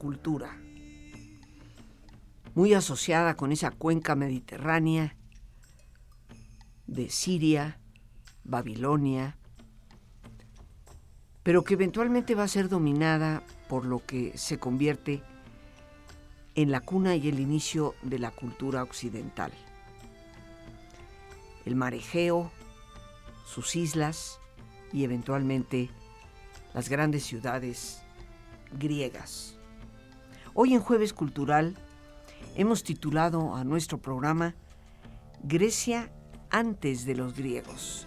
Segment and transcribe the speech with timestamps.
[0.00, 0.56] Cultura,
[2.54, 5.14] muy asociada con esa cuenca mediterránea
[6.86, 7.78] de Siria,
[8.42, 9.36] Babilonia,
[11.42, 15.22] pero que eventualmente va a ser dominada por lo que se convierte
[16.54, 19.52] en la cuna y el inicio de la cultura occidental.
[21.66, 22.50] El mar Egeo,
[23.44, 24.40] sus islas
[24.94, 25.90] y eventualmente
[26.72, 28.00] las grandes ciudades
[28.72, 29.59] griegas.
[30.52, 31.76] Hoy en Jueves Cultural
[32.56, 34.56] hemos titulado a nuestro programa
[35.44, 36.10] Grecia
[36.50, 38.04] antes de los griegos.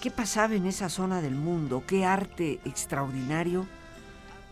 [0.00, 1.82] ¿Qué pasaba en esa zona del mundo?
[1.86, 3.66] ¿Qué arte extraordinario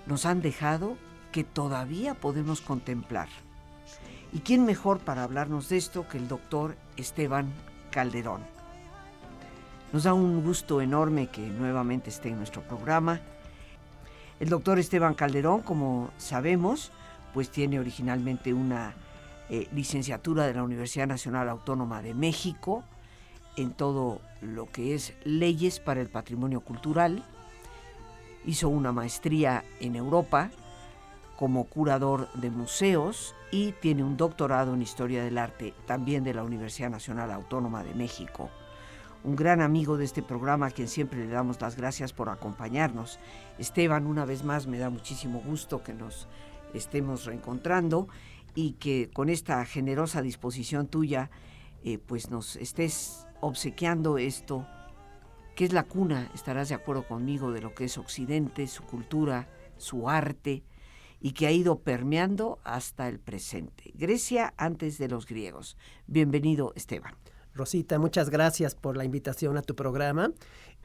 [0.07, 0.99] nos han dejado
[1.33, 3.29] que todavía podemos contemplar?
[4.31, 7.55] ¿Y quién mejor para hablarnos de esto que el doctor Esteban
[7.91, 8.43] Calderón?
[9.95, 13.23] Nos da un gusto enorme que nuevamente esté en nuestro programa.
[14.45, 16.93] El doctor Esteban Calderón, como sabemos,
[17.33, 18.93] pues tiene originalmente una
[19.49, 22.85] eh, licenciatura de la Universidad Nacional Autónoma de México
[23.57, 27.25] en todo lo que es leyes para el patrimonio cultural.
[28.45, 30.51] Hizo una maestría en Europa
[31.39, 36.43] como curador de museos y tiene un doctorado en historia del arte también de la
[36.43, 38.51] Universidad Nacional Autónoma de México
[39.25, 43.19] un gran amigo de este programa a quien siempre le damos las gracias por acompañarnos.
[43.59, 46.29] Esteban, una vez más me da muchísimo gusto que nos
[46.75, 48.07] estemos reencontrando
[48.55, 51.31] y que con esta generosa disposición tuya
[51.85, 54.67] eh, pues nos estés obsequiando esto,
[55.57, 59.49] que es la cuna, estarás de acuerdo conmigo, de lo que es Occidente, su cultura,
[59.77, 60.65] su arte,
[61.21, 63.93] y que ha ido permeando hasta el presente.
[63.95, 65.79] Grecia antes de los griegos.
[66.07, 67.15] Bienvenido, Esteban.
[67.55, 70.33] Rosita, muchas gracias por la invitación a tu programa.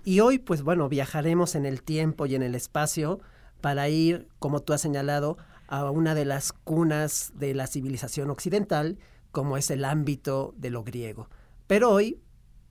[0.04, 3.20] Y hoy, pues bueno, viajaremos en el tiempo y en el espacio
[3.60, 5.38] para ir, como tú has señalado,
[5.68, 8.98] a una de las cunas de la civilización occidental,
[9.32, 11.28] como es el ámbito de lo griego.
[11.68, 12.22] Pero hoy,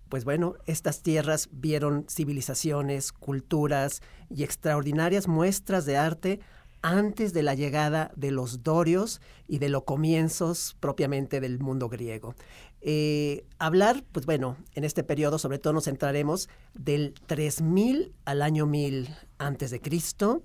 [0.08, 4.00] pues bueno, estas tierras vieron civilizaciones, culturas
[4.30, 6.40] y extraordinarias muestras de arte
[6.82, 12.34] antes de la llegada de los dorios y de los comienzos propiamente del mundo griego.
[12.80, 18.66] Eh, hablar, pues bueno, en este periodo sobre todo nos centraremos del 3000 al año
[18.66, 20.42] 1000 antes de Cristo.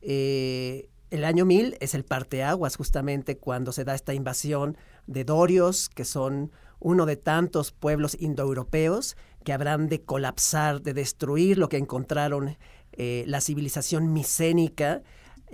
[0.00, 4.76] Eh, el año 1000 es el parteaguas justamente cuando se da esta invasión
[5.06, 11.58] de dorios, que son uno de tantos pueblos indoeuropeos que habrán de colapsar, de destruir
[11.58, 12.56] lo que encontraron
[12.92, 15.02] eh, la civilización micénica,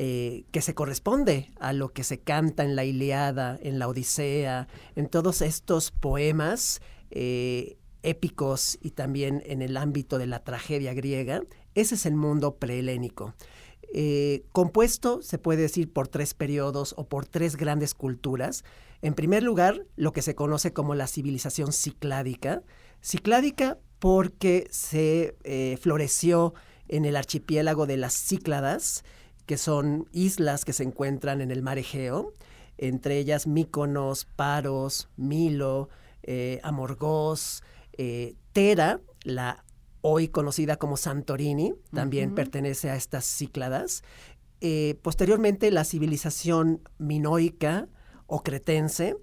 [0.04, 4.66] eh, que se corresponde a lo que se canta en la Iliada, en la Odisea,
[4.96, 6.80] en todos estos poemas
[7.12, 11.44] eh, épicos y también en el ámbito de la tragedia griega.
[11.76, 13.36] Ese es el mundo prehelénico.
[13.94, 18.64] Eh, compuesto, se puede decir, por tres periodos o por tres grandes culturas.
[19.02, 22.64] En primer lugar, lo que se conoce como la civilización cicládica.
[23.02, 25.36] Cicládica porque se
[25.80, 26.54] floreció
[26.88, 29.04] en el archipiélago de las Cícladas,
[29.52, 32.32] que son islas que se encuentran en el mar Egeo,
[32.78, 35.90] entre ellas Míconos, Paros, Milo,
[36.22, 37.62] eh, Amorgos,
[37.98, 39.62] eh, Tera, la
[40.00, 44.04] hoy conocida como Santorini, también pertenece a estas Cícladas.
[44.62, 47.88] Eh, posteriormente, la civilización minoica
[48.26, 49.16] o cretense.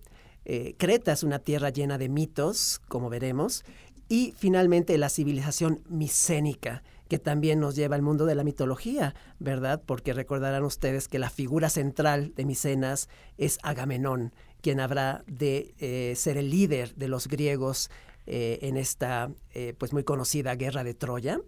[0.77, 3.63] Creta es una tierra llena de mitos, como veremos.
[4.09, 9.81] Y finalmente, la civilización micénica, que también nos lleva al mundo de la mitología, ¿verdad?
[9.85, 16.13] Porque recordarán ustedes que la figura central de Micenas es Agamenón, quien habrá de eh,
[16.15, 17.89] ser el líder de los griegos
[18.27, 21.41] eh, en esta eh, pues muy conocida guerra de Troya.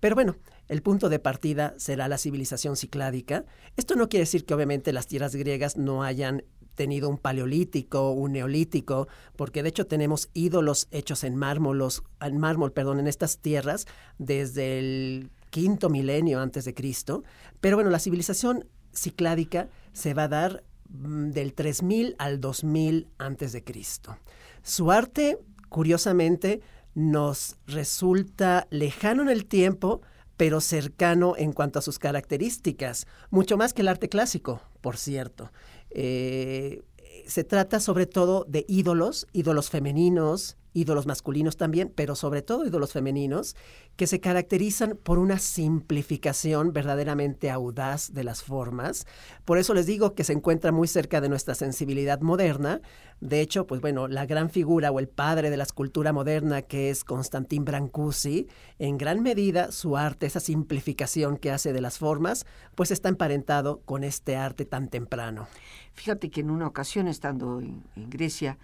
[0.00, 0.36] Pero bueno,
[0.68, 3.44] el punto de partida será la civilización cicládica.
[3.76, 6.42] Esto no quiere decir que obviamente las tierras griegas no hayan
[6.74, 11.82] tenido un paleolítico, un neolítico, porque de hecho tenemos ídolos hechos en mármol,
[12.20, 13.86] en mármol, perdón, en estas tierras
[14.18, 17.24] desde el quinto milenio antes de Cristo,
[17.60, 23.52] pero bueno, la civilización cicládica se va a dar mm, del 3000 al 2000 antes
[23.52, 24.16] de Cristo.
[24.62, 25.38] Su arte,
[25.68, 26.62] curiosamente,
[26.94, 30.02] nos resulta lejano en el tiempo,
[30.36, 35.52] pero cercano en cuanto a sus características, mucho más que el arte clásico, por cierto.
[35.94, 36.82] Eh,
[37.26, 42.92] se trata sobre todo de ídolos, ídolos femeninos, ídolos masculinos también, pero sobre todo ídolos
[42.92, 43.56] femeninos,
[43.96, 49.06] que se caracterizan por una simplificación verdaderamente audaz de las formas.
[49.44, 52.80] Por eso les digo que se encuentra muy cerca de nuestra sensibilidad moderna.
[53.20, 56.90] De hecho, pues bueno, la gran figura o el padre de la escultura moderna que
[56.90, 58.48] es Constantin Brancusi,
[58.78, 63.80] en gran medida su arte, esa simplificación que hace de las formas, pues está emparentado
[63.84, 65.46] con este arte tan temprano.
[65.92, 68.58] Fíjate que en una ocasión estando en, en Grecia,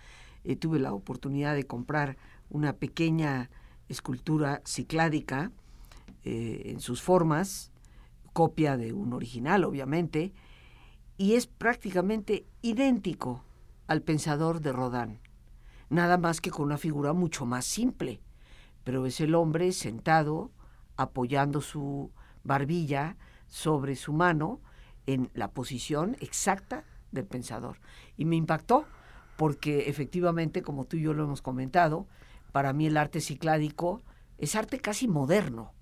[0.44, 2.16] eh, tuve la oportunidad de comprar
[2.50, 3.50] una pequeña
[3.88, 5.52] escultura cicládica
[6.24, 7.70] eh, en sus formas,
[8.32, 10.32] copia de un original, obviamente,
[11.16, 13.44] y es prácticamente idéntico
[13.86, 15.18] al pensador de Rodin,
[15.90, 18.20] nada más que con una figura mucho más simple,
[18.84, 20.50] pero es el hombre sentado,
[20.96, 22.12] apoyando su
[22.44, 24.60] barbilla sobre su mano
[25.06, 27.80] en la posición exacta del pensador.
[28.16, 28.86] Y me impactó
[29.38, 32.08] porque efectivamente, como tú y yo lo hemos comentado,
[32.50, 34.02] para mí el arte cicládico
[34.36, 35.72] es arte casi moderno.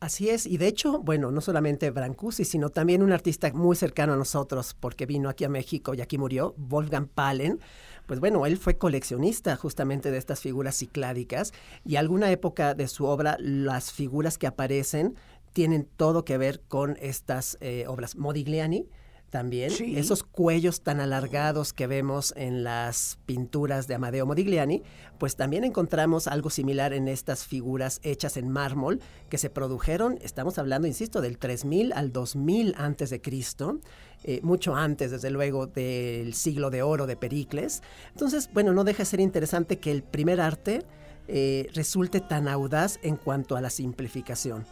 [0.00, 4.14] Así es, y de hecho, bueno, no solamente Brancusi, sino también un artista muy cercano
[4.14, 7.60] a nosotros, porque vino aquí a México y aquí murió, Wolfgang Palen.
[8.06, 11.52] Pues bueno, él fue coleccionista justamente de estas figuras cicládicas
[11.84, 15.14] y alguna época de su obra las figuras que aparecen
[15.52, 18.16] tienen todo que ver con estas eh, obras.
[18.16, 18.88] Modigliani,
[19.30, 19.72] también.
[19.96, 24.82] Esos cuellos tan alargados que vemos en las pinturas de Amadeo Modigliani,
[25.18, 30.58] pues también encontramos algo similar en estas figuras hechas en mármol que se produjeron, estamos
[30.58, 33.78] hablando, insisto, del 3000 al 2000 antes de Cristo,
[34.24, 37.82] eh, mucho antes, desde luego, del siglo de oro de Pericles.
[38.10, 40.84] Entonces, bueno, no deja de ser interesante que el primer arte
[41.28, 44.66] eh, resulte tan audaz en cuanto a la simplificación.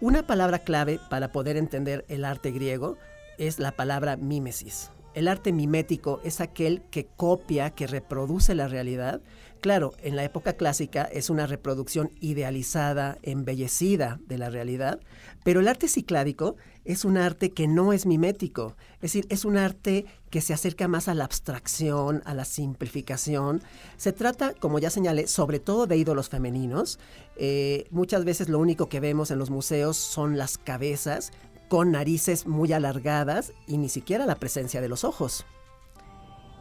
[0.00, 2.96] Una palabra clave para poder entender el arte griego
[3.38, 4.90] es la palabra mímesis.
[5.14, 9.22] El arte mimético es aquel que copia, que reproduce la realidad.
[9.60, 15.00] Claro, en la época clásica es una reproducción idealizada, embellecida de la realidad,
[15.42, 19.56] pero el arte cicládico es un arte que no es mimético, es decir, es un
[19.56, 23.62] arte que se acerca más a la abstracción, a la simplificación.
[23.96, 26.98] Se trata, como ya señalé, sobre todo de ídolos femeninos.
[27.36, 31.32] Eh, muchas veces lo único que vemos en los museos son las cabezas,
[31.68, 35.46] con narices muy alargadas y ni siquiera la presencia de los ojos.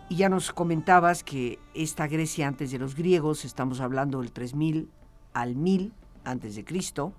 [0.09, 4.89] Y ya nos comentabas que esta Grecia antes de los griegos, estamos hablando del 3000
[5.33, 7.13] al 1000 antes de Cristo,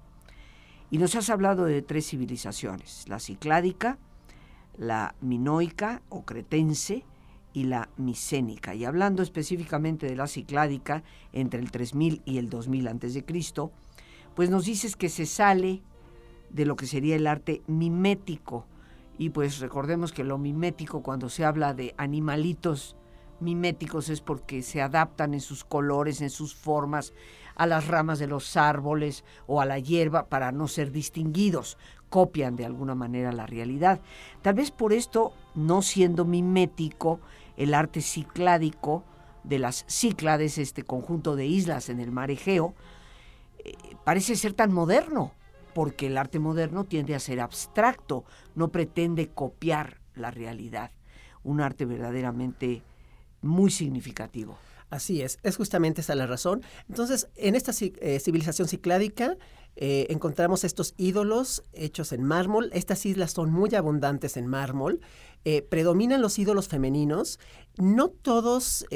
[0.91, 3.99] y nos has hablado de tres civilizaciones, la cicládica,
[4.77, 7.05] la minoica o cretense
[7.53, 8.75] y la micénica.
[8.75, 11.03] Y hablando específicamente de la cicládica
[11.33, 13.73] entre el 3000 y el 2000 antes de Cristo,
[14.35, 15.83] pues nos dices que se sale
[16.54, 18.64] de lo que sería el arte mimético.
[19.18, 22.96] Y pues recordemos que lo mimético cuando se habla de animalitos
[23.40, 27.12] miméticos es porque se adaptan en sus colores, en sus formas,
[27.56, 31.76] a las ramas de los árboles o a la hierba para no ser distinguidos,
[32.08, 34.00] copian de alguna manera la realidad.
[34.40, 37.20] Tal vez por esto, no siendo mimético,
[37.56, 39.04] el arte cicládico
[39.42, 42.75] de las Cíclades, este conjunto de islas en el mar Egeo,
[43.58, 45.32] eh, parece ser tan moderno
[45.75, 50.90] porque el arte moderno tiende a ser abstracto, no pretende copiar la realidad.
[51.43, 52.83] Un arte verdaderamente
[53.43, 54.57] muy significativo.
[54.90, 56.62] Así es, es justamente esa la razón.
[56.88, 59.37] Entonces, en esta eh, civilización cicládica
[59.76, 62.71] eh, encontramos estos ídolos hechos en mármol.
[62.73, 65.00] Estas islas son muy abundantes en mármol.
[65.47, 67.38] Eh, predominan los ídolos femeninos.
[67.76, 68.87] No todos,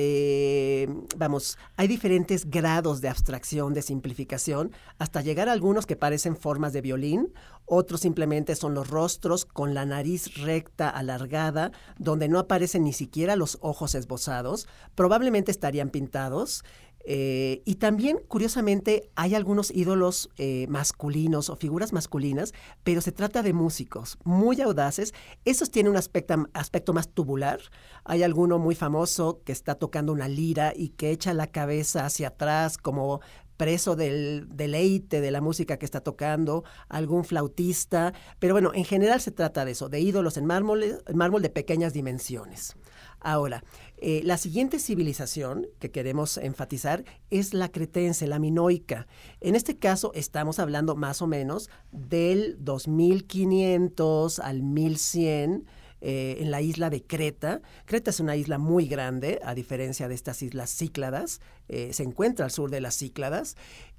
[1.17, 6.73] vamos, hay diferentes grados de abstracción, de simplificación, hasta llegar a algunos que parecen formas
[6.73, 7.33] de violín.
[7.67, 13.37] Otros simplemente son los rostros con la nariz recta, alargada, donde no aparecen ni siquiera
[13.37, 14.69] los ojos esbozados.
[14.95, 16.65] Probablemente estarían pintados.
[17.11, 22.53] Eh, y también, curiosamente, hay algunos ídolos eh, masculinos o figuras masculinas,
[22.85, 25.15] pero se trata de músicos muy audaces.
[25.47, 27.61] Esos tienen un aspecto, aspecto más tubular.
[28.05, 32.29] Hay alguno muy famoso que está tocando una lira y que echa la cabeza hacia
[32.29, 33.23] atrás como
[33.57, 39.21] preso del deleite de la música que está tocando, algún flautista, pero bueno, en general
[39.21, 42.77] se trata de eso, de ídolos en en mármol de pequeñas dimensiones.
[43.21, 43.65] Ahora,
[43.97, 49.07] eh, la siguiente civilización que queremos enfatizar es la cretense, la minoica.
[49.41, 55.67] En este caso estamos hablando más o menos del 2500 al 1100
[56.01, 57.61] eh, en la isla de Creta.
[57.85, 61.41] Creta es una isla muy grande, a diferencia de estas islas Cícladas.
[61.69, 63.57] Eh, se encuentra al sur de las Cícladas.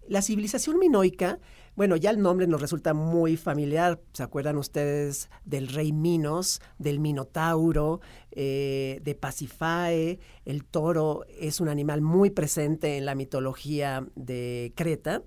[0.07, 1.39] La civilización minoica,
[1.79, 4.01] bueno, ya el nombre nos resulta muy familiar.
[4.11, 10.19] ¿Se acuerdan ustedes del rey Minos, del Minotauro, eh, de Pasifae?
[10.43, 15.23] El toro es un animal muy presente en la mitología de Creta.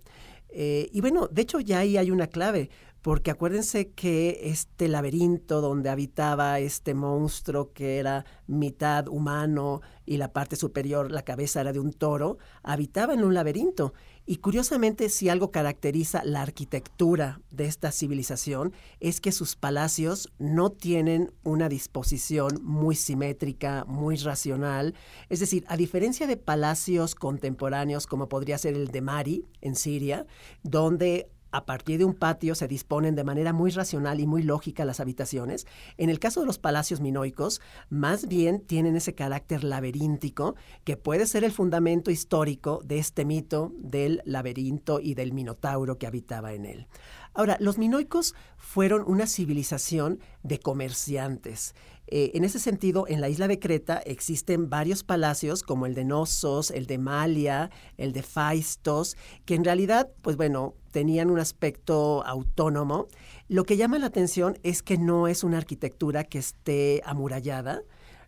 [0.55, 2.69] y bueno, de hecho ya ahí hay una clave
[3.03, 10.33] porque acuérdense que este laberinto donde habitaba este monstruo que era mitad humano y la
[10.33, 13.93] parte superior, la cabeza era de un toro, habitaba en un laberinto.
[14.25, 20.71] Y curiosamente, si algo caracteriza la arquitectura de esta civilización, es que sus palacios no
[20.71, 24.95] tienen una disposición muy simétrica, muy racional.
[25.29, 30.25] Es decir, a diferencia de palacios contemporáneos como podría ser el de Mari en Siria,
[30.63, 34.85] donde a partir de un patio se disponen de manera muy racional y muy lógica
[34.85, 35.67] las habitaciones.
[35.99, 41.27] En el caso de los palacios minoicos, más bien tienen ese carácter laberíntico que puede
[41.27, 46.67] ser el fundamento histórico de este mito del laberinto y del minotauro que habitaba en
[46.67, 46.89] él.
[47.35, 51.75] Ahora, los minoicos fueron una civilización de comerciantes.
[52.15, 56.05] Eh, en ese sentido, en la isla de Creta existen varios palacios como el de
[56.05, 59.17] Nosos, el de Malia, el de Faistos,
[59.47, 63.09] que en realidad, pues bueno, tenían un aspecto autónomo.
[63.49, 67.81] Lo que llama la atención es que no es una arquitectura que esté amurallada,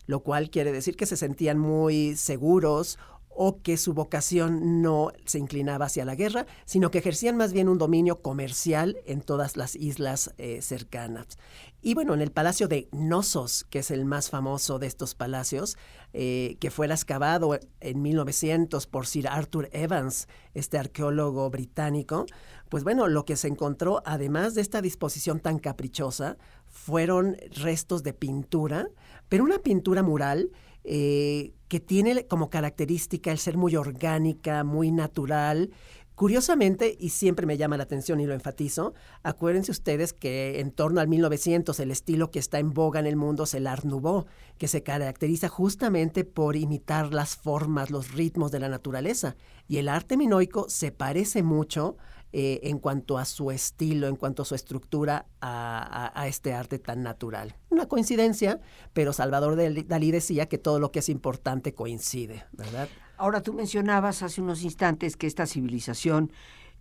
[0.07, 2.97] lo cual quiere decir que se sentían muy seguros
[3.35, 7.69] o que su vocación no se inclinaba hacia la guerra, sino que ejercían más bien
[7.69, 11.37] un dominio comercial en todas las islas eh, cercanas.
[11.81, 15.77] Y bueno, en el Palacio de Nosos, que es el más famoso de estos palacios,
[16.13, 22.25] eh, que fue excavado en 1900 por Sir Arthur Evans, este arqueólogo británico,
[22.69, 28.13] pues bueno, lo que se encontró, además de esta disposición tan caprichosa, fueron restos de
[28.13, 28.87] pintura,
[29.29, 30.51] pero una pintura mural
[30.85, 35.71] eh, que tiene como característica el ser muy orgánica, muy natural.
[36.15, 41.01] Curiosamente, y siempre me llama la atención y lo enfatizo, acuérdense ustedes que en torno
[41.01, 44.25] al 1900 el estilo que está en boga en el mundo es el Art Nouveau,
[44.57, 49.35] que se caracteriza justamente por imitar las formas, los ritmos de la naturaleza.
[49.67, 51.97] Y el arte minoico se parece mucho
[52.33, 57.01] eh, en cuanto a su estilo, en cuanto a su estructura, a, este arte tan
[57.01, 57.55] natural.
[57.69, 58.59] Una coincidencia,
[58.93, 59.55] pero Salvador
[59.87, 62.89] Dalí decía que todo lo que es importante coincide, ¿verdad?
[63.17, 66.31] Ahora tú mencionabas hace unos instantes que esta civilización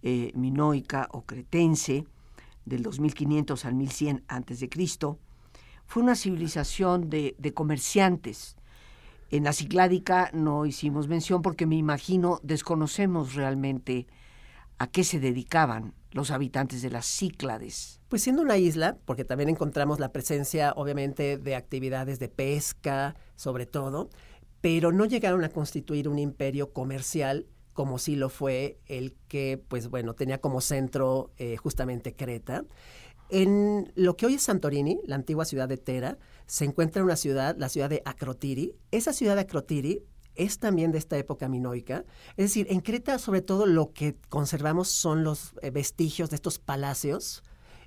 [0.02, 2.04] eh, minoica o cretense
[2.64, 5.18] del 2500 al 1100 antes de Cristo
[5.86, 8.56] fue una civilización de, de comerciantes.
[9.30, 14.06] En la Cicládica no hicimos mención porque me imagino desconocemos realmente
[14.78, 18.00] ¿A qué se dedicaban los habitantes de las Cíclades?
[18.08, 23.66] Pues siendo una isla, porque también encontramos la presencia obviamente de actividades de pesca, sobre
[23.66, 24.10] todo,
[24.60, 29.88] pero no llegaron a constituir un imperio comercial como sí lo fue el que, pues
[29.88, 32.64] bueno, tenía como centro eh, justamente Creta.
[33.28, 37.56] En lo que hoy es Santorini, la antigua ciudad de Tera, se encuentra una ciudad,
[37.58, 38.76] la ciudad de Acrotiri.
[38.92, 40.04] Esa ciudad de Acrotiri
[40.34, 42.04] es también de esta época minoica.
[42.36, 46.58] Es decir, en Creta sobre todo lo que conservamos son los eh, vestigios de estos
[46.58, 47.42] palacios.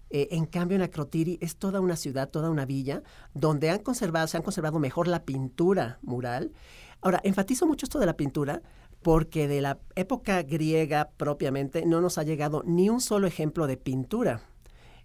[0.09, 4.27] Eh, en cambio, en Acrotiri es toda una ciudad, toda una villa, donde han conservado,
[4.27, 6.53] se han conservado mejor la pintura mural.
[7.01, 8.61] Ahora, enfatizo mucho esto de la pintura
[9.01, 13.77] porque de la época griega propiamente no nos ha llegado ni un solo ejemplo de
[13.77, 14.41] pintura.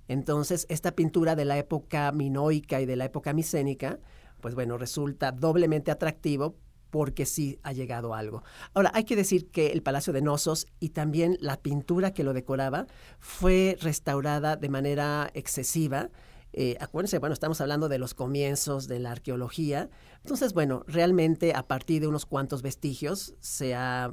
[0.09, 3.99] Entonces, esta pintura de la época minoica y de la época micénica,
[4.41, 6.57] pues bueno, resulta doblemente atractivo
[6.93, 8.45] porque sí ha llegado algo.
[8.75, 12.35] Ahora, hay que decir que el Palacio de Nosos y también la pintura que lo
[12.35, 12.87] decoraba
[13.19, 16.11] fue restaurada de manera excesiva.
[16.53, 19.89] Eh, acuérdense, bueno, estamos hablando de los comienzos de la arqueología.
[20.19, 24.13] Entonces, bueno, realmente a partir de unos cuantos vestigios se ha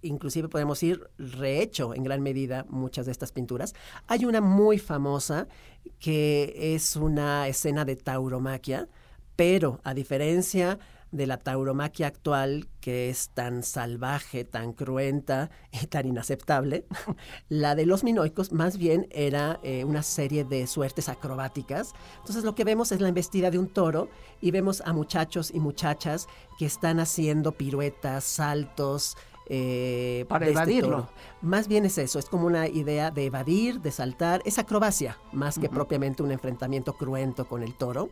[0.00, 3.74] inclusive podemos ir rehecho en gran medida muchas de estas pinturas.
[4.06, 5.48] Hay una muy famosa
[5.98, 8.86] que es una escena de tauromaquia,
[9.34, 10.78] pero a diferencia
[11.14, 16.86] de la tauromaquia actual, que es tan salvaje, tan cruenta y tan inaceptable,
[17.48, 21.92] la de los minoicos más bien era eh, una serie de suertes acrobáticas.
[22.18, 24.08] Entonces lo que vemos es la embestida de un toro
[24.40, 26.26] y vemos a muchachos y muchachas
[26.58, 29.16] que están haciendo piruetas, saltos,
[29.46, 31.08] eh, Para este evadirlo.
[31.42, 35.58] Más bien es eso, es como una idea de evadir, de saltar, es acrobacia, más
[35.58, 38.08] que propiamente un enfrentamiento cruento con el toro.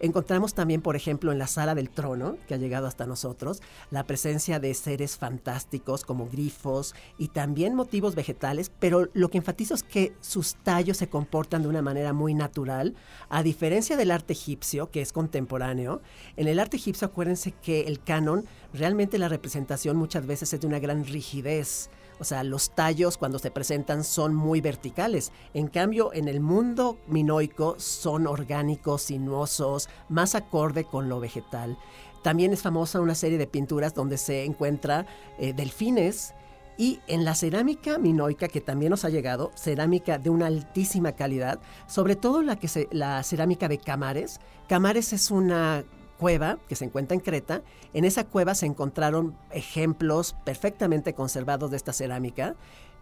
[0.00, 4.04] Encontramos también, por ejemplo, en la sala del trono, que ha llegado hasta nosotros, la
[4.04, 9.82] presencia de seres fantásticos como grifos y también motivos vegetales, pero lo que enfatizo es
[9.82, 12.94] que sus tallos se comportan de una manera muy natural,
[13.30, 16.02] a diferencia del arte egipcio, que es contemporáneo.
[16.36, 20.66] En el arte egipcio, acuérdense que el canon, realmente la representación muchas veces es de
[20.66, 21.88] una gran rigidez.
[22.20, 25.32] O sea, los tallos cuando se presentan son muy verticales.
[25.52, 31.78] En cambio, en el mundo minoico son orgánicos, sinuosos, más acorde con lo vegetal.
[32.22, 35.06] También es famosa una serie de pinturas donde se encuentra
[35.38, 36.34] eh, delfines
[36.76, 41.60] y en la cerámica minoica que también nos ha llegado, cerámica de una altísima calidad,
[41.86, 44.40] sobre todo la, que la cerámica de Camares.
[44.68, 45.84] Camares es una
[46.24, 47.60] cueva que se encuentra en Creta.
[47.92, 52.56] En esa cueva se encontraron ejemplos perfectamente conservados de esta cerámica.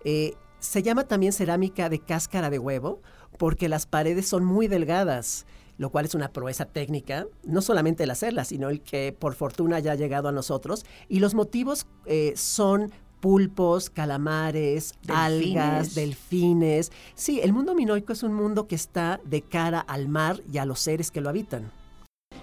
[0.05, 3.00] Eh, se llama también cerámica de cáscara de huevo
[3.38, 5.47] porque las paredes son muy delgadas,
[5.79, 9.79] lo cual es una proeza técnica, no solamente el hacerla, sino el que por fortuna
[9.79, 10.85] ya ha llegado a nosotros.
[11.09, 15.95] Y los motivos eh, son pulpos, calamares, algas, Delfines.
[15.95, 16.93] delfines.
[17.14, 20.64] Sí, el mundo minoico es un mundo que está de cara al mar y a
[20.64, 21.71] los seres que lo habitan.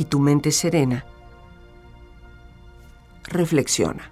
[0.00, 1.04] y tu mente serena,
[3.24, 4.10] reflexiona.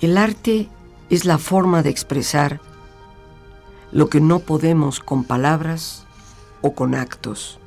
[0.00, 0.68] El arte
[1.10, 2.60] es la forma de expresar
[3.92, 6.08] lo que no podemos con palabras
[6.60, 7.60] o con actos.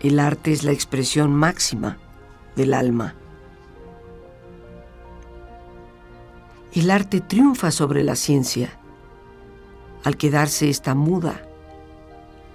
[0.00, 1.98] El arte es la expresión máxima
[2.56, 3.14] del alma.
[6.74, 8.80] El arte triunfa sobre la ciencia
[10.04, 11.46] al quedarse esta muda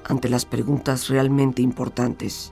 [0.06, 2.52] ante las preguntas realmente importantes.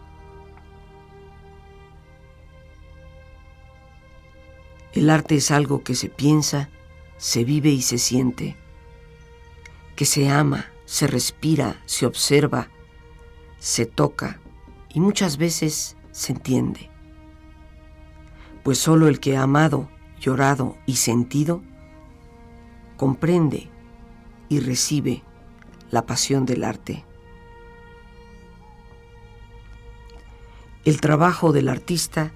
[4.94, 6.70] El arte es algo que se piensa,
[7.18, 8.56] se vive y se siente,
[9.96, 12.70] que se ama, se respira, se observa,
[13.58, 14.40] se toca
[14.94, 16.92] y muchas veces se entiende.
[18.64, 19.90] Pues solo el que ha amado
[20.26, 21.62] llorado y sentido,
[22.98, 23.70] comprende
[24.50, 25.22] y recibe
[25.92, 27.06] la pasión del arte.
[30.84, 32.32] El trabajo del artista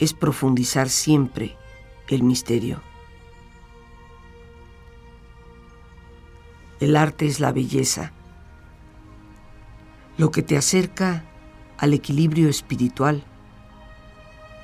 [0.00, 1.56] es profundizar siempre
[2.08, 2.80] el misterio.
[6.80, 8.12] El arte es la belleza,
[10.18, 11.24] lo que te acerca
[11.78, 13.22] al equilibrio espiritual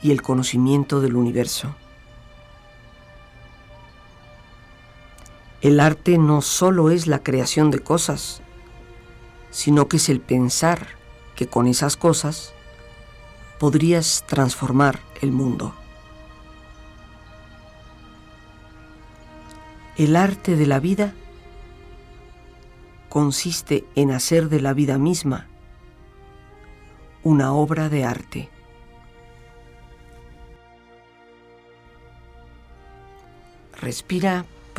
[0.02, 1.76] y el conocimiento del universo.
[5.60, 8.40] El arte no solo es la creación de cosas,
[9.50, 10.86] sino que es el pensar
[11.36, 12.54] que con esas cosas
[13.58, 15.74] podrías transformar el mundo.
[19.98, 21.12] El arte de la vida
[23.10, 25.46] consiste en hacer de la vida misma
[27.22, 28.48] una obra de arte.
[33.78, 34.46] Respira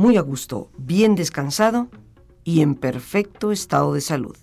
[0.00, 1.88] muy a gusto, bien descansado
[2.42, 4.34] y en perfecto estado de salud,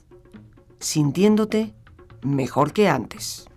[0.78, 1.74] sintiéndote
[2.22, 3.48] mejor que antes.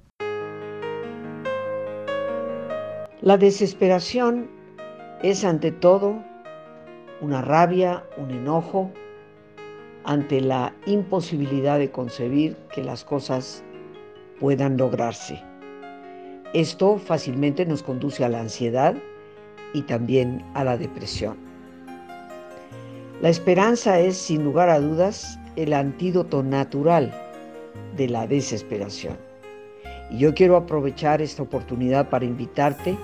[3.21, 4.49] La desesperación
[5.23, 6.25] es ante todo
[7.21, 8.91] una rabia, un enojo
[10.05, 13.63] ante la imposibilidad de concebir que las cosas
[14.41, 15.39] puedan lograrse.
[16.55, 18.95] Esto fácilmente nos conduce a la ansiedad
[19.75, 21.50] y también a la depresión.
[23.23, 27.13] La esperanza es, sin lugar a dudas, el antídoto natural
[27.95, 29.19] de la desesperación.
[30.11, 32.97] Y yo quiero aprovechar esta oportunidad para invitarte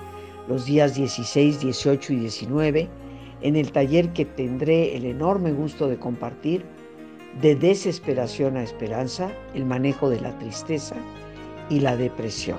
[0.47, 2.89] los días 16, 18 y 19
[3.41, 6.65] en el taller que tendré el enorme gusto de compartir
[7.39, 10.95] de desesperación a esperanza, el manejo de la tristeza
[11.69, 12.57] y la depresión.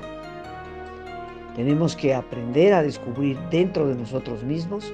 [1.57, 4.93] Tenemos que aprender a descubrir dentro de nosotros mismos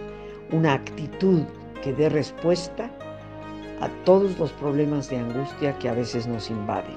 [0.50, 1.42] una actitud
[1.84, 2.90] que dé respuesta
[3.80, 6.96] a todos los problemas de angustia que a veces nos invaden.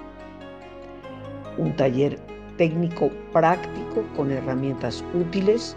[1.58, 2.18] Un taller
[2.56, 5.76] técnico práctico con herramientas útiles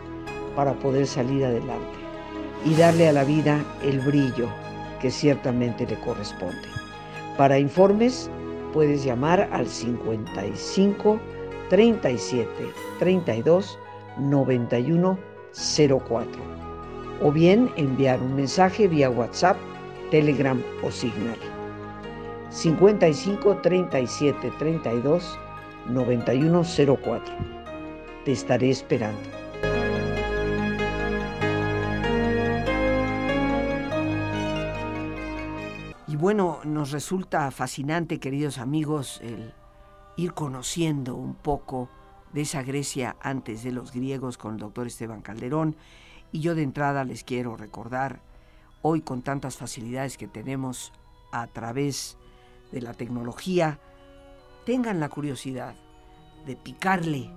[0.54, 1.98] para poder salir adelante
[2.64, 4.48] y darle a la vida el brillo
[5.00, 6.68] que ciertamente le corresponde.
[7.36, 8.30] Para informes
[8.72, 11.18] puedes llamar al 55
[11.68, 12.48] 37
[13.00, 13.78] 32
[14.18, 15.18] 91
[16.08, 16.59] 04
[17.20, 19.56] o bien enviar un mensaje vía WhatsApp,
[20.10, 21.38] Telegram o Signal.
[22.50, 25.38] 55 37 32
[25.86, 27.34] 9104.
[28.24, 29.20] Te estaré esperando.
[36.06, 39.54] Y bueno, nos resulta fascinante, queridos amigos, el
[40.16, 41.88] ir conociendo un poco
[42.32, 45.76] de esa Grecia antes de los griegos con el doctor Esteban Calderón.
[46.32, 48.20] Y yo de entrada les quiero recordar,
[48.82, 50.92] hoy con tantas facilidades que tenemos
[51.32, 52.16] a través
[52.72, 53.78] de la tecnología,
[54.64, 55.74] tengan la curiosidad
[56.46, 57.30] de picarle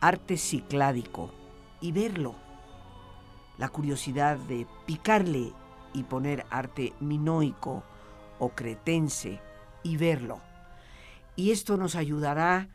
[0.00, 1.30] arte cicládico
[1.80, 2.34] y verlo.
[3.58, 5.52] La curiosidad de picarle
[5.92, 7.84] y poner arte minoico
[8.38, 9.40] o cretense
[9.82, 10.40] y verlo.
[11.36, 12.68] Y esto nos ayudará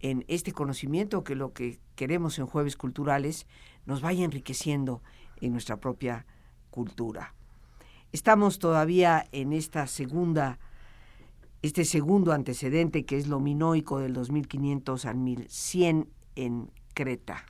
[0.00, 3.46] en este conocimiento que lo que queremos en jueves culturales
[3.86, 5.02] nos vaya enriqueciendo
[5.40, 6.26] en nuestra propia
[6.70, 7.34] cultura.
[8.12, 10.58] Estamos todavía en esta segunda,
[11.62, 17.44] este segundo antecedente que es lo minoico del 2500 al 1100 en Creta.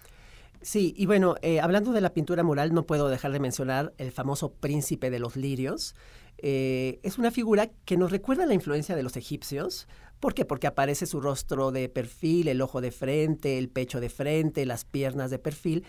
[0.63, 4.13] Sí, y bueno, eh, hablando de la pintura mural, no puedo dejar de mencionar el
[4.13, 5.95] famoso príncipe de los lirios.
[6.39, 9.87] Eh, es una figura que nos recuerda la influencia de los egipcios.
[10.25, 10.47] ¿Por qué?
[10.47, 14.87] Porque aparece su rostro de perfil, el ojo de frente, el pecho de frente, las
[14.87, 15.85] piernas de perfil,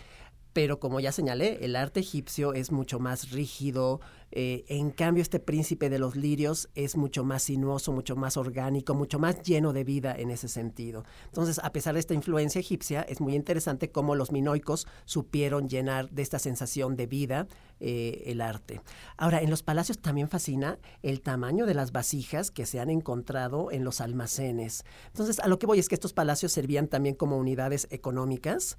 [0.56, 4.00] pero como ya señalé, el arte egipcio es mucho más rígido,
[4.32, 8.94] eh, en cambio este príncipe de los lirios es mucho más sinuoso, mucho más orgánico,
[8.94, 11.04] mucho más lleno de vida en ese sentido.
[11.26, 16.08] Entonces, a pesar de esta influencia egipcia, es muy interesante cómo los minoicos supieron llenar
[16.08, 18.80] de esta sensación de vida eh, el arte.
[19.18, 23.70] Ahora, en los palacios también fascina el tamaño de las vasijas que se han encontrado
[23.72, 24.84] en los almacenes.
[25.08, 28.78] Entonces, a lo que voy es que estos palacios servían también como unidades económicas.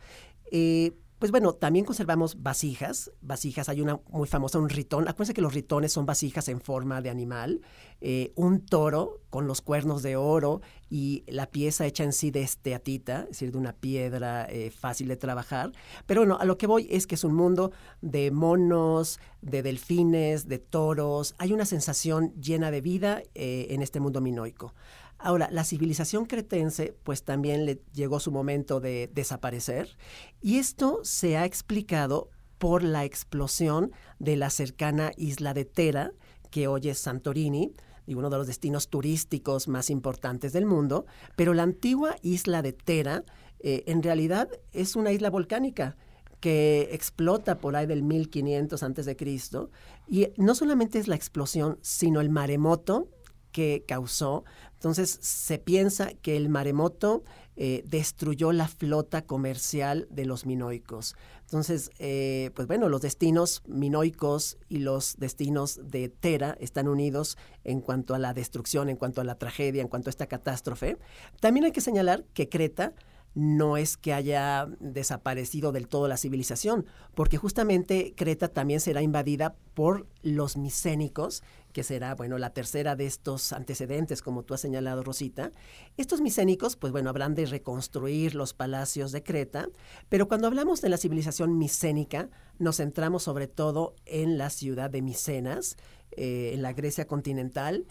[0.51, 3.11] Eh, pues bueno, también conservamos vasijas.
[3.21, 5.07] Vasijas, hay una muy famosa, un ritón.
[5.07, 7.61] Acuérdense que los ritones son vasijas en forma de animal.
[8.01, 12.43] Eh, un toro con los cuernos de oro y la pieza hecha en sí de
[12.43, 15.71] esteatita, es decir, de una piedra eh, fácil de trabajar.
[16.05, 20.47] Pero bueno, a lo que voy es que es un mundo de monos, de delfines,
[20.47, 21.33] de toros.
[21.39, 24.75] Hay una sensación llena de vida eh, en este mundo minoico.
[25.19, 29.97] Ahora, la civilización cretense pues también le llegó su momento de desaparecer
[30.41, 36.11] y esto se ha explicado por la explosión de la cercana isla de Tera,
[36.49, 37.73] que hoy es Santorini,
[38.05, 42.71] y uno de los destinos turísticos más importantes del mundo, pero la antigua isla de
[42.71, 43.23] Tera
[43.59, 45.97] eh, en realidad es una isla volcánica
[46.39, 49.71] que explota por ahí del 1500 antes de Cristo
[50.07, 53.09] y no solamente es la explosión, sino el maremoto
[53.51, 54.45] que causó.
[54.77, 57.23] Entonces se piensa que el maremoto
[57.55, 61.15] eh, destruyó la flota comercial de los minoicos.
[61.41, 67.81] Entonces, eh, pues bueno, los destinos minoicos y los destinos de Tera están unidos en
[67.81, 70.99] cuanto a la destrucción, en cuanto a la tragedia, en cuanto a esta catástrofe.
[71.39, 72.93] También hay que señalar que Creta
[73.37, 79.53] no es que haya desaparecido del todo la civilización, porque justamente Creta también será invadida
[79.75, 85.03] por los micénicos, que será, bueno, la tercera de estos antecedentes, como tú has señalado,
[85.03, 85.51] Rosita.
[85.97, 89.69] Estos micénicos, pues bueno, habrán de reconstruir los palacios de Creta,
[90.09, 95.03] pero cuando hablamos de la civilización micénica, nos centramos sobre todo en la ciudad de
[95.03, 95.77] Micenas,
[96.09, 97.85] eh, en la Grecia continental,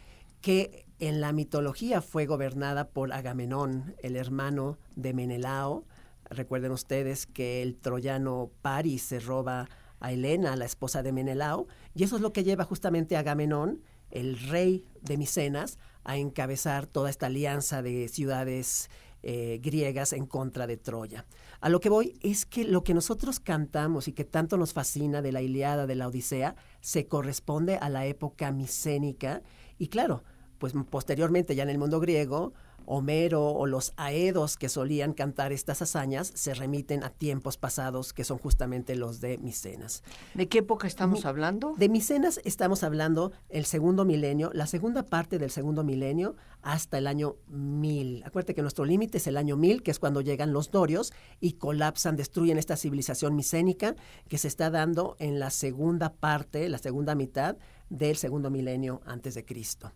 [0.46, 5.84] que en la mitología fue gobernada por Agamenón, el hermano de Menelao.
[6.30, 12.04] Recuerden ustedes que el troyano Paris se roba a Helena, la esposa de Menelao, y
[12.04, 13.82] eso es lo que lleva justamente a Agamenón,
[14.12, 18.88] el rey de Micenas, a encabezar toda esta alianza de ciudades
[19.24, 21.26] eh, griegas en contra de Troya.
[21.60, 25.22] A lo que voy es que lo que nosotros cantamos y que tanto nos fascina
[25.22, 29.42] de la Iliada, de la Odisea, se corresponde a la época micénica
[29.76, 30.22] y claro,
[30.58, 32.52] pues posteriormente ya en el mundo griego,
[32.86, 38.22] Homero o los aedos que solían cantar estas hazañas se remiten a tiempos pasados que
[38.22, 40.04] son justamente los de Micenas.
[40.34, 41.74] ¿De qué época estamos hablando?
[41.76, 47.08] De Micenas estamos hablando el segundo milenio, la segunda parte del segundo milenio hasta el
[47.08, 48.22] año 1000.
[48.24, 51.54] Acuérdate que nuestro límite es el año 1000, que es cuando llegan los dorios y
[51.54, 53.96] colapsan, destruyen esta civilización micénica
[54.28, 57.56] que se está dando en la segunda parte, la segunda mitad
[57.88, 59.92] del segundo milenio antes de Cristo.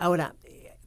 [0.00, 0.34] Ahora,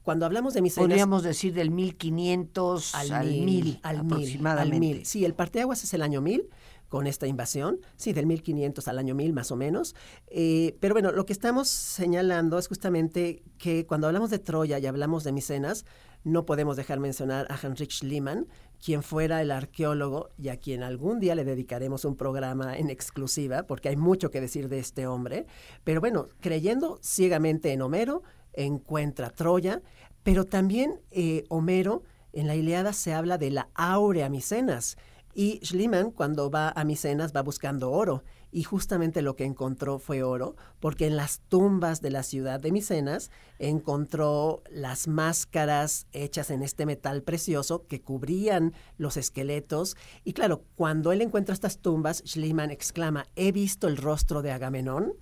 [0.02, 0.90] cuando hablamos de Micenas...
[0.90, 4.76] Podríamos decir del 1500 al, al 1000, al aproximadamente.
[4.76, 5.06] Al 1000.
[5.06, 6.50] Sí, el parteaguas es el año 1000
[6.90, 9.96] con esta invasión, sí, del 1500 al año 1000 más o menos.
[10.28, 14.86] Eh, pero bueno, lo que estamos señalando es justamente que cuando hablamos de Troya y
[14.88, 15.86] hablamos de Micenas,
[16.24, 18.48] no podemos dejar mencionar a Heinrich Schliemann,
[18.84, 23.64] quien fuera el arqueólogo y a quien algún día le dedicaremos un programa en exclusiva,
[23.64, 25.46] porque hay mucho que decir de este hombre.
[25.84, 29.82] Pero bueno, creyendo ciegamente en Homero, encuentra Troya,
[30.24, 34.98] pero también eh, Homero en la Iliada se habla de la áurea Micenas.
[35.36, 38.24] Y Schliemann, cuando va a Micenas, va buscando oro.
[38.52, 42.72] Y justamente lo que encontró fue oro, porque en las tumbas de la ciudad de
[42.72, 49.98] Micenas encontró las máscaras hechas en este metal precioso que cubrían los esqueletos.
[50.24, 55.14] Y claro, cuando él encuentra estas tumbas, Schliemann exclama, he visto el rostro de Agamenón.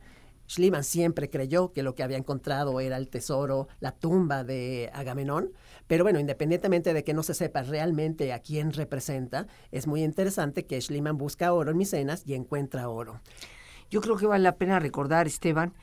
[0.51, 5.53] Schliemann siempre creyó que lo que había encontrado era el tesoro, la tumba de Agamenón,
[5.87, 10.65] pero bueno, independientemente de que no se sepa realmente a quién representa, es muy interesante
[10.65, 13.21] que Schliemann busca oro en Micenas y encuentra oro.
[13.89, 15.73] Yo creo que vale la pena recordar, Esteban,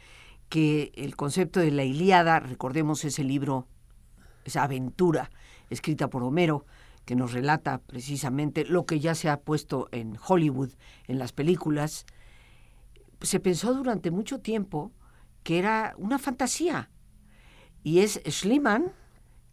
[0.50, 3.66] que el concepto de la Ilíada, recordemos ese libro,
[4.44, 5.30] esa aventura
[5.70, 6.66] escrita por Homero,
[7.06, 10.72] que nos relata precisamente lo que ya se ha puesto en Hollywood,
[11.06, 12.04] en las películas,
[13.20, 14.92] se pensó durante mucho tiempo
[15.42, 16.90] que era una fantasía.
[17.82, 18.92] Y es Schliemann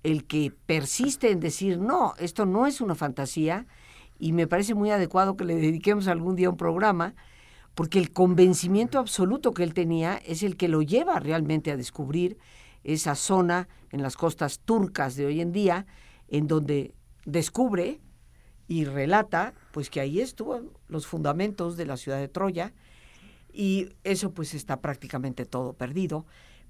[0.04, 3.66] el que persiste en decir, no, esto no es una fantasía,
[4.20, 7.16] y me parece muy adecuado que le dediquemos algún día un programa,
[7.74, 12.38] porque el convencimiento absoluto que él tenía es el que lo lleva realmente a descubrir
[12.84, 15.86] esa zona en las costas turcas de hoy en día,
[16.28, 16.94] en donde
[17.26, 18.00] descubre
[18.68, 22.74] y relata pues que ahí estuvo los fundamentos de la ciudad de Troya
[23.56, 26.26] y eso pues está prácticamente todo perdido,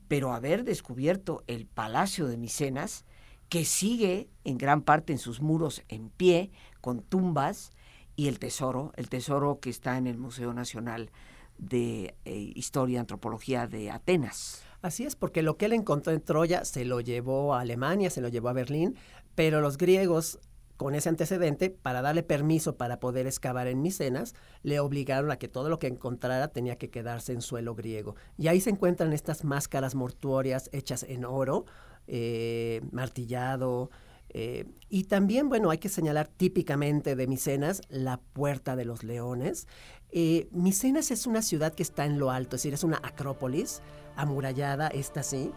[0.08, 3.06] pero haber descubierto el Palacio de Micenas,
[3.50, 7.71] que sigue en gran parte en sus muros en pie, con tumbas,
[8.15, 11.12] y el tesoro, el tesoro que está en el Museo Nacional
[11.58, 14.63] de eh, Historia y Antropología de Atenas.
[14.82, 18.21] Así es, porque lo que él encontró en Troya se lo llevó a Alemania, se
[18.21, 18.95] lo llevó a Berlín,
[19.34, 20.39] pero los griegos
[20.77, 25.47] con ese antecedente, para darle permiso para poder excavar en Micenas, le obligaron a que
[25.47, 28.15] todo lo que encontrara tenía que quedarse en suelo griego.
[28.38, 31.65] Y ahí se encuentran estas máscaras mortuorias hechas en oro,
[32.07, 33.89] eh, martillado.
[34.29, 39.67] Eh, y también, bueno, hay que señalar típicamente de Micenas la Puerta de los Leones.
[40.11, 43.81] Eh, Micenas es una ciudad que está en lo alto, es decir, es una acrópolis
[44.17, 45.51] amurallada, esta sí.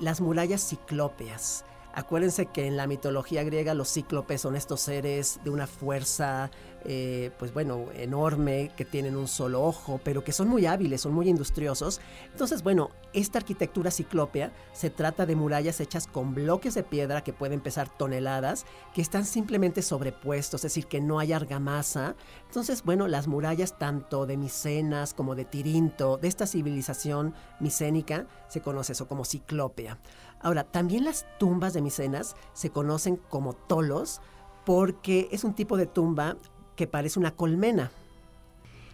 [0.00, 1.64] las murallas ciclópeas.
[1.96, 6.50] Acuérdense que en la mitología griega los cíclopes son estos seres de una fuerza,
[6.88, 11.14] eh, pues bueno, enorme, que tienen un solo ojo, pero que son muy hábiles, son
[11.14, 12.00] muy industriosos.
[12.30, 17.32] Entonces, bueno, esta arquitectura ciclópea se trata de murallas hechas con bloques de piedra que
[17.32, 22.14] pueden pesar toneladas, que están simplemente sobrepuestos, es decir, que no hay argamasa.
[22.46, 28.60] Entonces, bueno, las murallas tanto de Micenas como de Tirinto, de esta civilización micénica, se
[28.60, 29.98] conoce eso como ciclópea.
[30.40, 34.20] Ahora, también las tumbas de Micenas se conocen como tolos
[34.64, 36.36] porque es un tipo de tumba
[36.76, 37.90] que parece una colmena.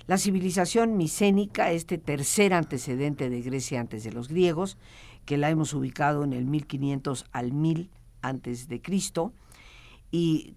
[0.07, 4.79] La civilización micénica, este tercer antecedente de Grecia antes de los griegos,
[5.25, 7.91] que la hemos ubicado en el 1500 al 1000
[8.23, 9.33] antes de Cristo,
[10.11, 10.57] y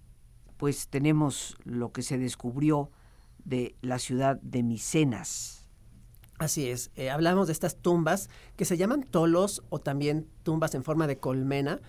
[0.57, 2.89] pues tenemos lo que se descubrió
[3.43, 5.65] de la ciudad de Micenas,
[6.37, 10.83] Así es, eh, hablamos de estas tumbas que se llaman tolos o también tumbas en
[10.83, 11.79] forma de colmena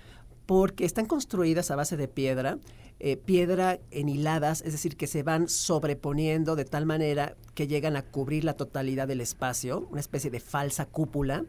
[0.46, 2.58] porque están construidas a base de piedra,
[2.98, 7.96] eh, piedra en hiladas, es decir, que se van sobreponiendo de tal manera que llegan
[7.96, 11.44] a cubrir la totalidad del espacio, una especie de falsa cúpula.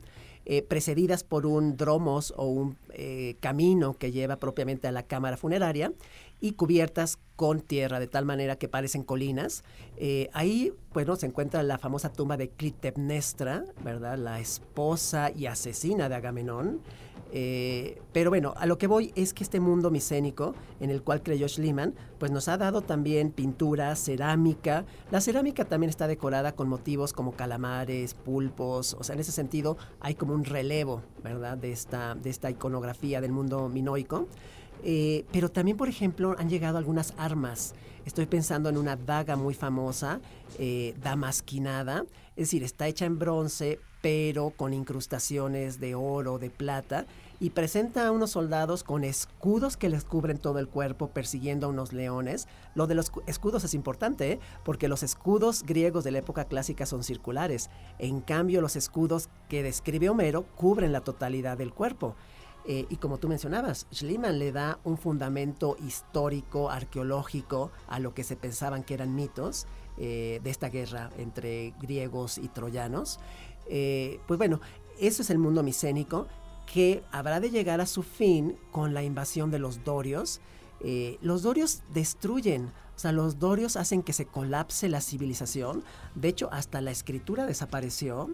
[0.50, 2.78] Eh, precedidas por un dromos o un
[3.42, 5.92] camino que lleva propiamente a la cámara funeraria
[6.40, 9.64] y cubiertas con tierra, de tal manera que parecen colinas.
[9.98, 14.18] Eh, ahí, bueno, se encuentra la famosa tumba de Clitemnestra, ¿verdad?
[14.18, 16.82] La esposa y asesina de Agamenón.
[17.32, 21.22] Eh, pero bueno, a lo que voy es que este mundo micénico en el cual
[21.22, 24.86] creyó Schliemann, pues nos ha dado también pintura, cerámica.
[25.12, 29.78] La cerámica también está decorada con motivos como calamares, pulpos, o sea, en ese sentido
[30.00, 31.58] hay como un relevo, ¿verdad?
[31.58, 34.28] De esta, de esta iconografía del mundo minoico.
[34.84, 37.74] Eh, pero también, por ejemplo, han llegado algunas armas.
[38.08, 40.22] Estoy pensando en una daga muy famosa,
[40.60, 42.06] eh, damasquinada,
[42.38, 47.06] es decir, está hecha en bronce, pero con incrustaciones de oro, de plata,
[47.42, 51.70] y presenta a unos soldados con escudos que les cubren todo el cuerpo persiguiendo a
[51.70, 52.48] unos leones.
[52.76, 54.40] Lo de los escudos es importante, ¿eh?
[54.64, 57.70] porque los escudos griegos de la época clásica son circulares.
[58.00, 62.16] En cambio, los escudos que describe Homero cubren la totalidad del cuerpo.
[62.70, 68.26] Eh, y como tú mencionabas, Schliemann le da un fundamento histórico, arqueológico a lo que
[68.26, 73.22] se pensaban que eran mitos eh, de esta guerra entre griegos y troyanos.
[73.68, 74.60] Eh, pues bueno,
[75.00, 76.28] eso es el mundo micénico
[76.72, 80.42] que habrá de llegar a su fin con la invasión de los dorios.
[81.22, 82.66] los dorios destruyen,
[82.98, 85.84] o sea, los dorios hacen que se colapse la civilización.
[86.16, 88.30] De hecho, hasta la escritura desapareció.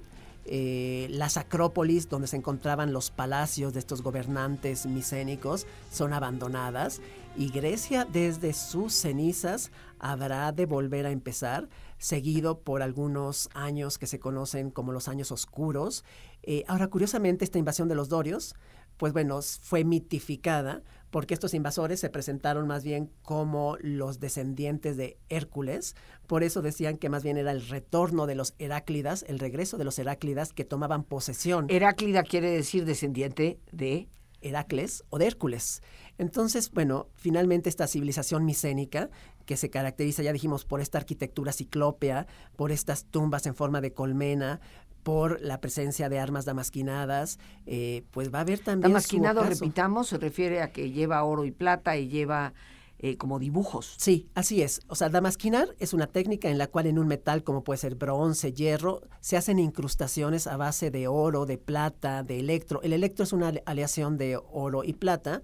[0.45, 7.01] Eh, las acrópolis donde se encontraban los palacios de estos gobernantes micénicos son abandonadas
[7.37, 14.05] y Grecia desde sus cenizas habrá de volver a empezar, seguido por algunos años que
[14.05, 16.03] se conocen como los años oscuros.
[16.43, 18.55] Eh, ahora, curiosamente, esta invasión de los dorios,
[18.97, 20.83] pues bueno, fue mitificada
[21.13, 25.95] porque estos invasores se presentaron más bien como los descendientes de Hércules,
[26.25, 29.83] por eso decían que más bien era el retorno de los Heráclidas, el regreso de
[29.83, 31.67] los Heráclidas que tomaban posesión.
[31.69, 34.09] Heráclida quiere decir descendiente de
[34.41, 35.83] Heracles o de Hércules.
[36.17, 39.11] Entonces, bueno, finalmente esta civilización micénica,
[39.45, 43.93] que se caracteriza, ya dijimos, por esta arquitectura ciclópea, por estas tumbas en forma de
[43.93, 44.61] colmena,
[45.03, 48.91] por la presencia de armas damasquinadas, eh, pues va a haber también.
[48.91, 52.53] Damasquinado, repitamos, se refiere a que lleva oro y plata y lleva
[52.99, 53.95] eh, como dibujos.
[53.97, 54.79] Sí, así es.
[54.87, 57.95] O sea, damasquinar es una técnica en la cual en un metal como puede ser
[57.95, 62.81] bronce, hierro, se hacen incrustaciones a base de oro, de plata, de electro.
[62.81, 65.41] El electro es una aleación de oro y plata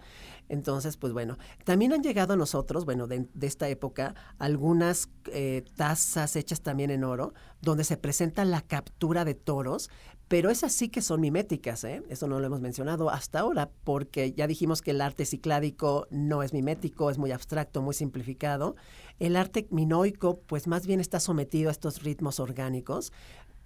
[0.49, 6.35] entonces, pues bueno, también han llegado a nosotros, bueno, de, esta época, algunas eh, tazas
[6.35, 9.89] hechas también en oro, donde se presenta la captura de toros,
[10.29, 12.03] pero esas sí que son miméticas, ¿eh?
[12.07, 16.43] Eso no lo hemos mencionado hasta ahora, porque ya dijimos que el arte cicládico no
[16.43, 18.75] es mimético, es muy abstracto, muy simplificado.
[19.17, 23.11] El arte minoico, pues más bien está sometido a estos ritmos orgánicos,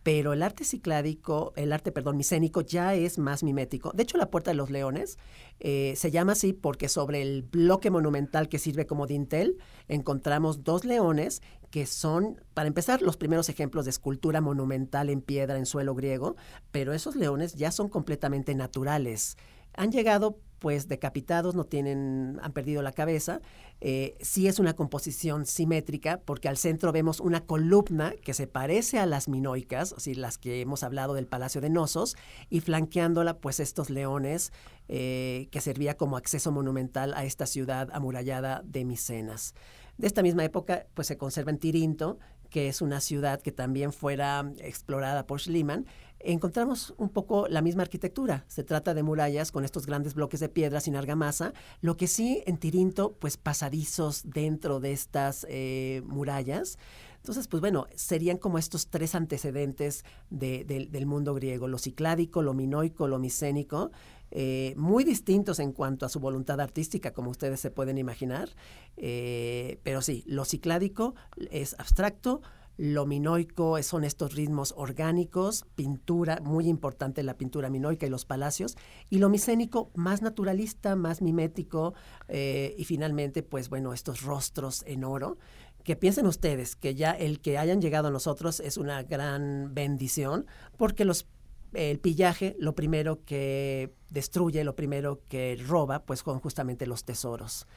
[0.03, 3.91] pero el arte cicládico, el arte, perdón, micénico ya es más mimético.
[3.93, 5.17] De hecho, la Puerta de los Leones
[5.61, 10.83] eh, se llama así porque sobre el bloque monumental que sirve como dintel encontramos dos
[10.83, 11.41] leones
[11.71, 16.35] que son, para empezar, los primeros ejemplos de escultura monumental en piedra en suelo griego,
[16.71, 19.37] pero esos leones ya son completamente naturales.
[19.73, 23.41] Han llegado pues decapitados, no tienen, han perdido la cabeza.
[23.81, 28.97] Eh, sí es una composición simétrica porque al centro vemos una columna que se parece
[28.97, 32.15] a las minoicas, así las que hemos hablado del Palacio de Nosos,
[32.49, 34.53] y flanqueándola pues estos leones
[34.87, 39.55] eh, que servía como acceso monumental a esta ciudad amurallada de Micenas.
[39.97, 43.91] De esta misma época pues se conserva en Tirinto, que es una ciudad que también
[43.91, 45.87] fuera explorada por Schliemann,
[46.23, 48.45] encontramos un poco la misma arquitectura.
[48.47, 52.43] Se trata de murallas con estos grandes bloques de piedra sin argamasa, lo que sí
[52.45, 56.77] en Tirinto, pues pasadizos dentro de estas eh, murallas.
[57.17, 63.07] Entonces, pues bueno, serían como estos tres antecedentes del mundo griego, lo cicládico, lo minoico,
[63.07, 63.91] lo micénico,
[64.35, 68.49] eh, muy distintos en cuanto a su voluntad artística, como ustedes se pueden imaginar,
[68.97, 71.15] eh, pero sí, lo cicládico
[71.49, 72.41] es abstracto,
[72.77, 78.75] lo minoico son estos ritmos orgánicos, pintura, muy importante la pintura minoica y los palacios,
[79.09, 81.93] y lo micénico más naturalista, más mimético,
[82.27, 85.37] eh, y finalmente, pues bueno, estos rostros en oro
[85.83, 90.47] que piensen ustedes que ya el que hayan llegado a nosotros es una gran bendición,
[90.77, 91.27] porque los,
[91.73, 97.67] el pillaje lo primero que destruye, lo primero que roba, pues son justamente los tesoros.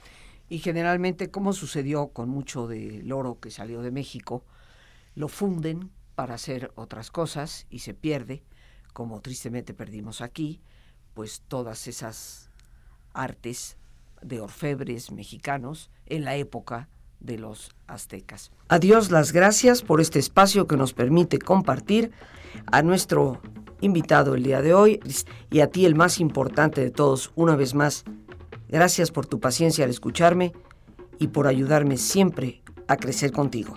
[0.49, 4.45] Y generalmente, como sucedió con mucho del oro que salió de México,
[5.17, 8.45] lo funden para hacer otras cosas y se pierde,
[8.93, 10.61] como tristemente perdimos aquí,
[11.15, 12.51] pues todas esas
[13.13, 13.77] artes
[14.23, 16.89] de orfebres mexicanos en la época
[17.21, 18.53] de los aztecas.
[18.69, 22.13] Adiós, las gracias por este espacio que nos permite compartir
[22.67, 23.41] a nuestro
[23.81, 25.01] invitado el día de hoy
[25.51, 28.05] y a ti el más importante de todos, una vez más,
[28.69, 30.53] gracias por tu paciencia al escucharme
[31.19, 33.77] y por ayudarme siempre a crecer contigo.